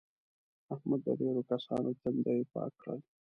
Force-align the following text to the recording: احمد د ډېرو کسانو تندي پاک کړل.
احمد 0.73 0.99
د 1.05 1.07
ډېرو 1.19 1.41
کسانو 1.51 1.89
تندي 2.01 2.37
پاک 2.53 2.71
کړل. 2.81 2.99